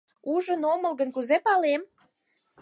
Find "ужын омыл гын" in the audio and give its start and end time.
0.33-1.09